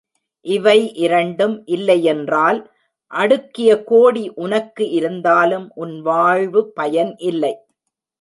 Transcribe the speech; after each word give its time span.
இவை 0.45 0.79
இரண்டும் 0.95 1.53
இல்லையென்றால் 1.65 2.59
அடுக்கிய 3.11 3.71
கோடி 3.83 4.23
உனக்கு 4.35 4.89
இருந்தாலும் 4.89 5.67
உன் 5.75 5.93
வாழ்வு 6.01 6.63
பயன் 6.71 7.13
இல்லை. 7.17 7.53